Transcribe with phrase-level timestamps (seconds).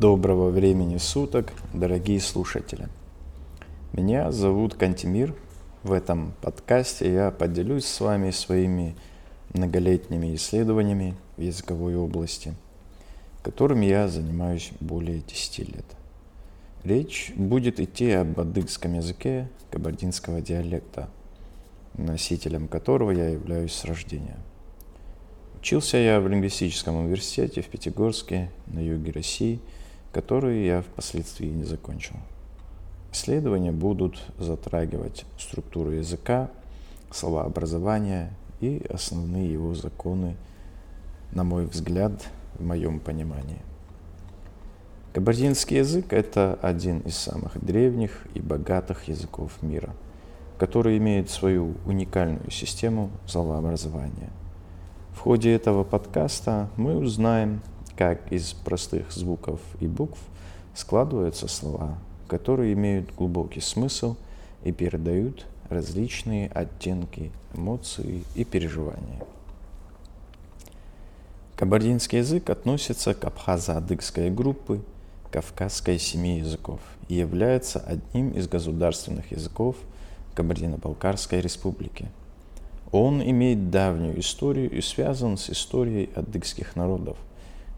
[0.00, 2.88] Доброго времени суток, дорогие слушатели.
[3.92, 5.36] Меня зовут Кантимир.
[5.84, 8.96] В этом подкасте я поделюсь с вами своими
[9.52, 12.54] многолетними исследованиями в языковой области,
[13.44, 15.86] которыми я занимаюсь более 10 лет.
[16.82, 21.08] Речь будет идти об адыгском языке кабардинского диалекта,
[21.96, 24.38] носителем которого я являюсь с рождения.
[25.60, 29.60] Учился я в лингвистическом университете в Пятигорске на юге России–
[30.14, 32.14] которые я впоследствии не закончил.
[33.12, 36.50] Исследования будут затрагивать структуру языка,
[37.10, 38.30] словообразование
[38.60, 40.36] и основные его законы,
[41.32, 42.12] на мой взгляд,
[42.54, 43.60] в моем понимании.
[45.12, 49.90] Кабардинский язык– это один из самых древних и богатых языков мира,
[50.58, 54.30] который имеет свою уникальную систему словообразования.
[55.12, 57.60] В ходе этого подкаста мы узнаем
[57.96, 60.18] как из простых звуков и букв
[60.74, 61.98] складываются слова,
[62.28, 64.16] которые имеют глубокий смысл
[64.64, 69.22] и передают различные оттенки эмоций и переживания.
[71.56, 74.82] Кабардинский язык относится к абхазо-адыгской группы
[75.30, 79.76] кавказской семьи языков и является одним из государственных языков
[80.34, 82.10] Кабардино-Балкарской республики.
[82.90, 87.16] Он имеет давнюю историю и связан с историей адыгских народов–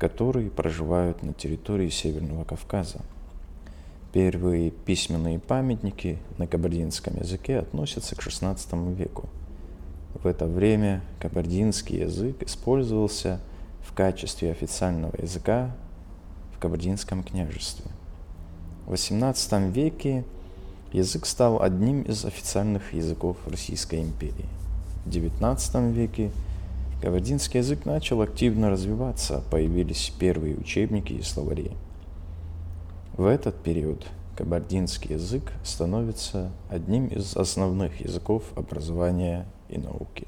[0.00, 3.00] которые проживают на территории Северного Кавказа.
[4.14, 9.28] Первые письменные памятники на кабардинском языке относятся к XVI веку.
[10.14, 13.40] В это время кабардинский язык использовался
[13.82, 15.70] в качестве официального языка
[16.56, 17.90] в Кабардинском княжестве.
[18.86, 20.24] В XVIII веке
[20.92, 24.48] язык стал одним из официальных языков Российской империи.
[25.04, 26.30] В XIX веке
[27.00, 31.70] Кабардинский язык начал активно развиваться, появились первые учебники и словари.
[33.16, 34.06] В этот период
[34.36, 40.26] кабардинский язык становится одним из основных языков образования и науки.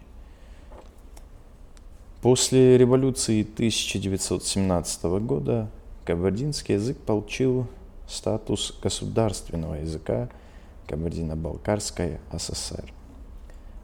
[2.23, 5.69] После революции 1917 года
[6.07, 7.67] кабардинский язык получил
[8.09, 10.31] статус государственного языка
[10.87, 12.93] Кабардино-Балкарской ССР.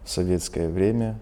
[0.05, 1.19] В советское время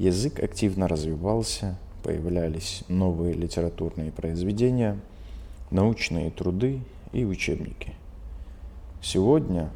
[0.00, 4.98] язык активно развивался, появлялись новые литературные произведения,
[5.70, 6.80] научные труды
[7.12, 7.92] и учебники.
[9.02, 9.68] Сегодня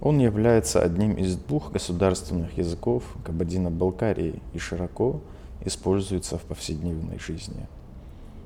[0.00, 5.20] он является одним из двух государственных языков Кабардино-Балкарии и широко
[5.66, 7.66] используется в повседневной жизни.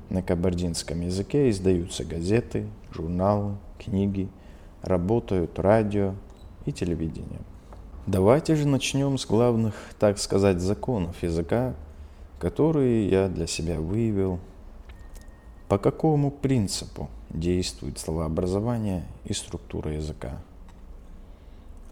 [0.09, 4.27] На кабардинском языке издаются газеты, журналы, книги,
[4.81, 6.15] работают радио
[6.65, 7.39] и телевидение.
[8.07, 11.73] Давайте же начнем с главных, так сказать, законов языка,
[12.39, 14.39] которые я для себя выявил.
[15.67, 20.39] По какому принципу действует словообразование и структура языка?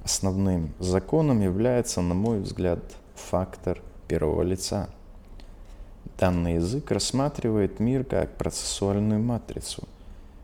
[0.06, 2.80] Основным законом является, на мой взгляд,
[3.16, 4.88] фактор первого лица.
[6.18, 9.84] Данный язык рассматривает мир как процессуальную матрицу,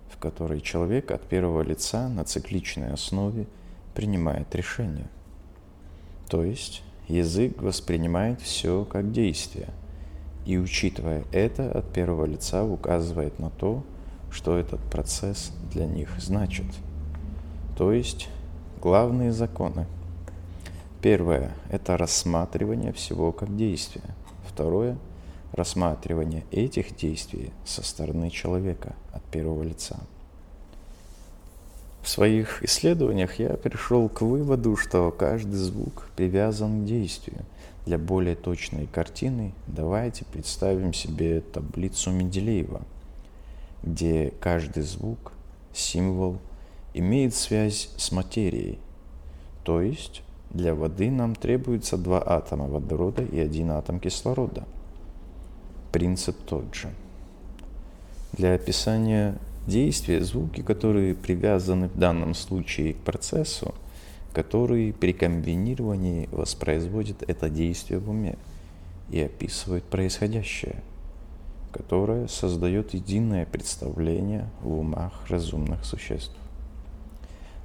[0.10, 3.48] в которой человек от первого лица на цикличной основе
[3.94, 5.08] принимает решения–
[6.32, 9.68] то есть язык воспринимает все как действие.
[10.46, 13.84] И учитывая это, от первого лица указывает на то,
[14.32, 16.68] что этот процесс для них значит.
[17.78, 18.30] То есть
[18.82, 19.88] главные законы.
[21.02, 24.16] Первое– это рассматривание всего как действия.
[24.48, 24.98] Второе–
[25.52, 30.00] рассматривание этих действий со стороны человека от первого лица.
[32.02, 37.46] В своих исследованиях я пришел к выводу, что каждый звук привязан к действию.
[37.86, 42.82] Для более точной картины давайте представим себе таблицу Менделеева,
[43.84, 45.32] где каждый звук,
[45.74, 46.38] символ
[46.94, 48.80] имеет связь с материей.
[49.64, 54.66] То есть для воды нам требуется два атома водорода и один атом кислорода.
[55.92, 56.90] Принцип тот же.
[58.34, 59.38] Для описания
[59.68, 63.74] действия, звуки, которые привязаны в данном случае к процессу,
[64.34, 68.38] который при комбинировании воспроизводит это действие в уме
[69.10, 70.82] и описывает происходящее,
[71.72, 76.36] которое создает единое представление в умах разумных существ.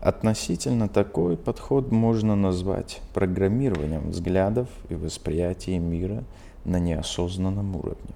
[0.00, 6.22] Относительно такой подход можно назвать программированием взглядов и восприятия мира
[6.64, 8.14] на неосознанном уровне.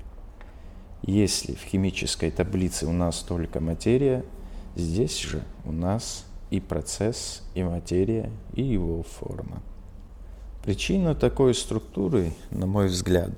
[1.02, 4.25] Если в химической таблице у нас только материя,
[4.76, 9.62] здесь же у нас и процесс, и материя, и его форма.
[10.62, 13.31] Причина такой структуры, на мой взгляд,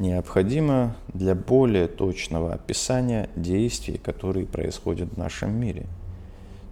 [0.00, 5.86] необходимо для более точного описания действий, которые происходят в нашем мире.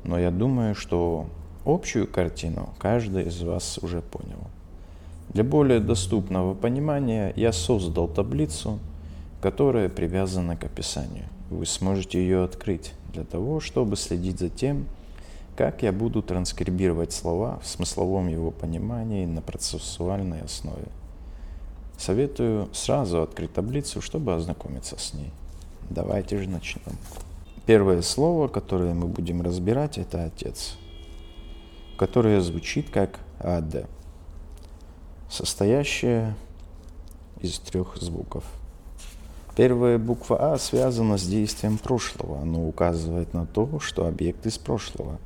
[0.02, 1.26] Но я думаю, что
[1.64, 4.48] общую картину каждый из вас уже понял.
[5.28, 8.80] Для более доступного понимания я создал таблицу,
[9.40, 11.26] которая привязана к описанию.
[11.50, 14.86] Вы сможете ее открыть для того, чтобы следить за тем,
[15.56, 20.86] как я буду транскрибировать слова в смысловом его понимании на процессуальной основе.
[21.98, 25.30] Советую сразу открыть таблицу, чтобы ознакомиться с ней.
[25.90, 26.96] Давайте же начнем.
[27.66, 30.76] Первое слово, которое мы будем разбирать, это «отец»,
[31.98, 33.86] которое звучит как «ад»,
[35.28, 36.34] состоящее
[37.40, 38.44] из трех звуков.
[39.60, 42.40] Первая буква «а» связана с действием прошлого.
[42.40, 45.18] Оно указывает на то, что объект из прошлого.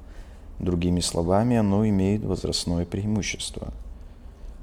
[0.58, 3.72] Другими словами, оно имеет возрастное преимущество–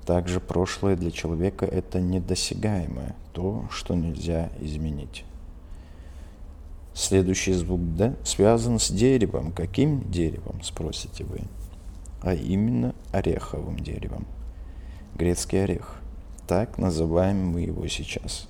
[0.05, 5.23] также прошлое для человека– это недосягаемое, то, что нельзя изменить.
[6.93, 9.51] Следующий звук «д» связан с деревом.
[9.51, 11.43] Каким деревом, спросите вы?
[12.21, 14.25] А именно ореховым деревом.
[15.15, 16.01] Грецкий орех.
[16.47, 18.49] Так называем мы его сейчас.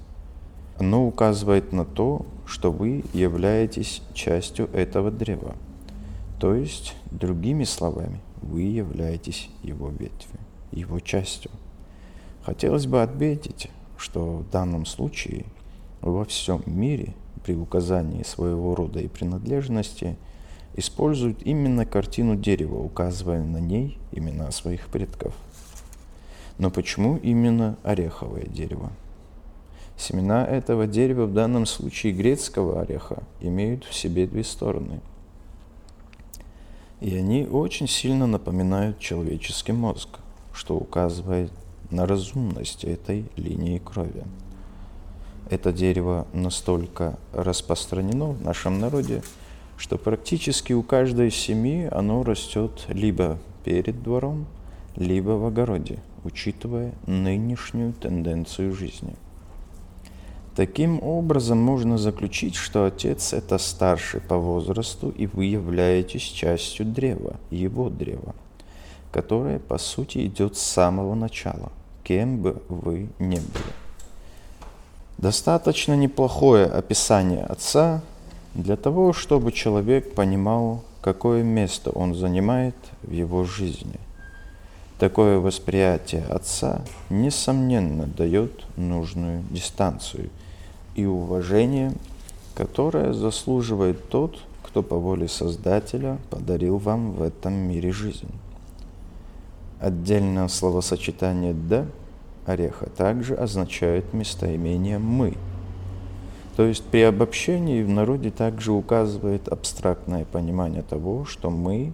[0.82, 5.56] Оно указывает на то, что вы являетесь частью этого древа.
[6.40, 10.40] То есть, другими словами, вы являетесь его ветвью
[10.72, 11.52] его частью.
[12.44, 15.46] Хотелось бы отметить, что в данном случае
[16.02, 17.14] во всем мире
[17.46, 20.18] при указании своего рода и принадлежности
[20.76, 25.36] используют именно картину дерева, указывая на ней имена своих предков.
[26.58, 28.92] Но почему именно ореховое дерево?
[29.98, 35.00] Семена этого дерева, в данном случае грецкого ореха, имеют в себе две стороны.
[37.00, 40.20] И они очень сильно напоминают человеческий мозг
[40.54, 41.52] что указывает
[41.90, 44.24] на разумность этой линии крови.
[45.50, 49.22] Это дерево настолько распространено в нашем народе,
[49.78, 54.46] что практически у каждой семьи оно растет либо перед двором,
[54.96, 59.16] либо в огороде, учитывая нынешнюю тенденцию жизни.
[60.56, 67.36] Таким образом, можно заключить, что отец– это старший по возрасту, и вы являетесь частью древа,
[67.50, 68.36] его древа
[69.12, 71.72] которое, по сути, идет с самого начала,
[72.04, 73.74] кем бы вы ни были.
[75.18, 78.02] Достаточно неплохое описание Отца
[78.56, 84.00] для того, чтобы человек понимал, какое место он занимает в его жизни.
[85.02, 90.30] Такое восприятие Отца, несомненно, дает нужную дистанцию
[90.94, 91.94] и уважение,
[92.54, 98.30] которое заслуживает тот, кто по воле Создателя подарил вам в этом мире жизнь.
[99.80, 101.88] Отдельное словосочетание «да»
[102.46, 105.34] ореха также означает местоимение «мы».
[106.56, 111.92] То есть при обобщении в народе также указывает абстрактное понимание того, что мы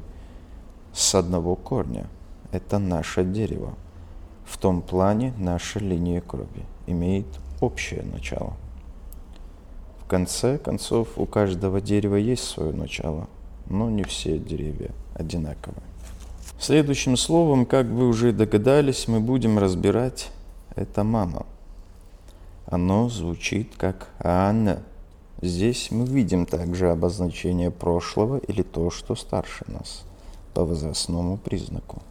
[0.92, 2.07] с одного корня.
[2.51, 3.73] Это наше дерево.
[4.45, 7.27] В том плане наша линия крови имеет
[7.59, 8.53] общее начало.
[10.03, 13.27] В конце концов, у каждого дерева есть свое начало,
[13.69, 15.83] но не все деревья одинаковые.
[16.59, 20.31] Следующим словом, как вы уже догадались, мы будем разбирать
[20.75, 21.45] это «мама».
[22.65, 24.81] Оно звучит как «Анна».
[25.41, 30.03] Здесь мы видим также обозначение прошлого или то, что старше нас,
[30.53, 32.01] по возрастному признаку.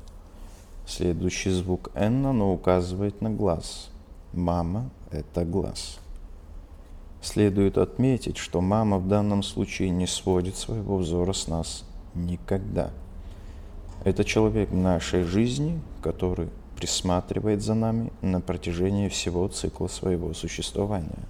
[0.87, 3.90] Следующий звук «Н» оно указывает на глаз.
[4.33, 5.99] Мама– это глаз.
[7.21, 12.90] Следует отметить, что мама в данном случае не сводит своего взора с нас никогда–
[14.07, 21.26] это человек нашей жизни, который присматривает за нами на протяжении всего цикла своего существования.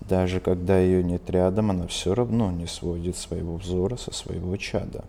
[0.00, 5.04] Даже когда ее нет рядом, она все равно не сводит своего взора со своего чада.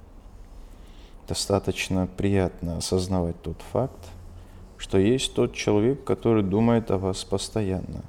[1.27, 3.98] Достаточно приятно осознавать тот факт,
[4.77, 8.03] что есть тот человек, который думает о вас постоянно.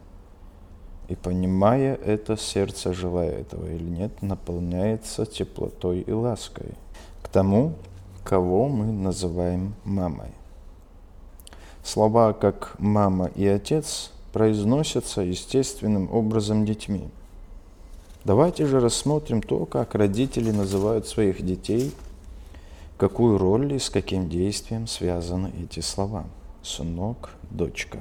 [1.08, 6.74] И понимая это, сердце, желая этого или нет, наполняется теплотой и лаской
[7.22, 7.74] к тому,
[8.24, 10.30] кого мы называем мамой.
[11.84, 17.08] Слова как «мама» и «отец» произносятся естественным образом детьми.
[18.24, 21.92] Давайте же рассмотрим то, как родители называют своих детей,
[22.96, 26.24] какую роль и с каким действием связаны эти слова.
[26.62, 27.98] Сынок, дочка.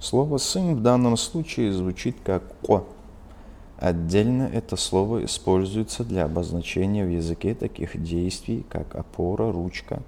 [0.00, 2.84] Слово «сын» в данном случае звучит как «ко»,
[3.78, 10.02] Отдельно это слово используется для обозначения в языке таких действий, как опора, ручка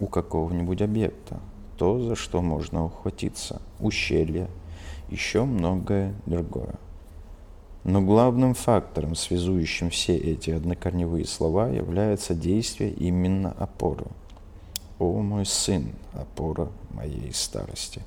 [0.00, 1.38] у какого-нибудь объекта,
[1.76, 4.48] то, за что можно ухватиться, ущелье,
[5.08, 6.74] еще многое другое.
[7.84, 14.06] Но главным фактором, связующим все эти однокорневые слова, является действие именно опоры.
[14.98, 18.02] «О мой сын, опора моей старости».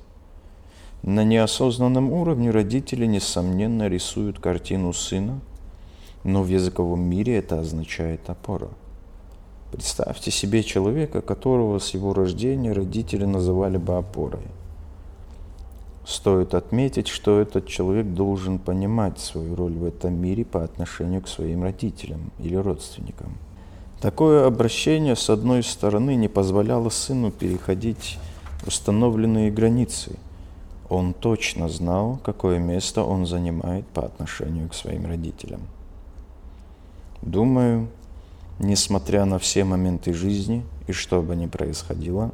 [1.02, 5.40] На неосознанном уровне родители, несомненно, рисуют картину сына,
[6.22, 8.70] но в языковом мире это означает опора.
[9.70, 14.44] Представьте себе человека, которого с его рождения родители называли бы опорой.
[16.06, 21.28] Стоит отметить, что этот человек должен понимать свою роль в этом мире по отношению к
[21.28, 23.38] своим родителям или родственникам.
[24.00, 28.18] Такое обращение, с одной стороны, не позволяло сыну переходить
[28.66, 30.16] установленные границы–
[30.88, 35.62] он точно знал, какое место он занимает по отношению к своим родителям.
[37.22, 37.88] Думаю,
[38.58, 42.32] несмотря на все моменты жизни и что бы ни происходило,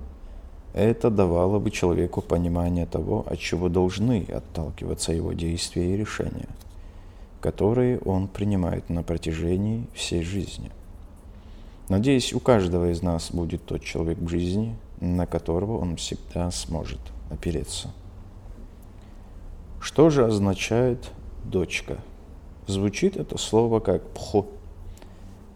[0.73, 6.49] это давало бы человеку понимание того, от чего должны отталкиваться его действия и решения,
[7.41, 10.71] которые он принимает на протяжении всей жизни.
[11.89, 17.01] Надеюсь, у каждого из нас будет тот человек в жизни, на которого он всегда сможет
[17.31, 17.91] опереться.
[19.81, 21.11] Что же означает
[21.43, 21.99] дочка?
[22.67, 24.47] Звучит это слово как пхо,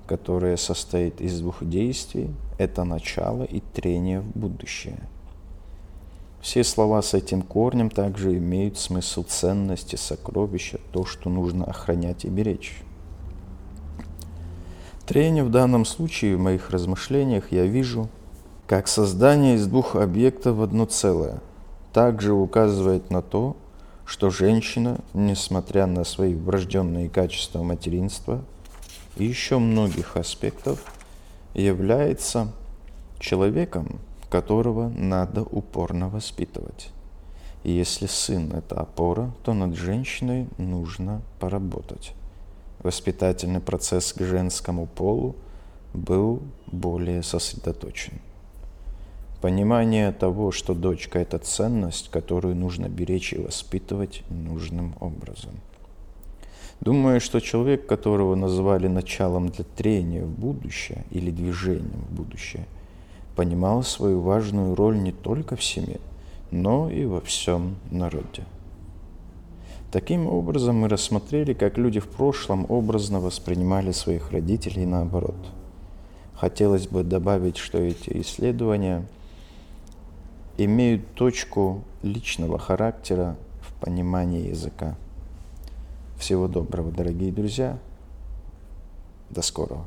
[0.06, 2.30] которое состоит из двух действий.
[2.58, 4.98] Это начало и трение в будущее.
[6.40, 12.28] Все слова с этим корнем также имеют смысл ценности, сокровища, то, что нужно охранять и
[12.28, 12.82] беречь.
[15.06, 18.08] Трение в данном случае в моих размышлениях я вижу
[18.66, 21.40] как создание из двух объектов в одно целое.
[21.92, 23.56] Также указывает на то,
[24.06, 28.42] что женщина, несмотря на свои врожденные качества материнства
[29.16, 30.82] и еще многих аспектов,
[31.54, 32.52] является
[33.18, 36.90] человеком, которого надо упорно воспитывать.
[37.62, 42.12] И если сын– это опора, то над женщиной нужно поработать.
[42.82, 45.36] Воспитательный процесс к женскому полу
[45.94, 48.20] был более сосредоточен.
[49.40, 55.52] Понимание того, что дочка– это ценность, которую нужно беречь и воспитывать нужным образом.
[56.80, 62.66] Думаю, что человек, которого назвали началом для трения в будущее или движением в будущее,
[63.36, 66.00] понимал свою важную роль не только в семье,
[66.50, 68.44] но и во всем народе.
[69.90, 75.36] Таким образом, мы рассмотрели, как люди в прошлом образно воспринимали своих родителей наоборот.
[76.34, 79.06] Хотелось бы добавить, что эти исследования–
[80.56, 84.94] имеют точку личного характера в понимании языка.
[86.24, 87.78] Всего доброго, дорогие друзья.
[89.28, 89.86] До скорого.